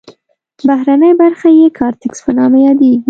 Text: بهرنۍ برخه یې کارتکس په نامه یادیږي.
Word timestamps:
بهرنۍ 0.67 1.13
برخه 1.21 1.49
یې 1.59 1.67
کارتکس 1.79 2.19
په 2.25 2.31
نامه 2.37 2.57
یادیږي. 2.67 2.99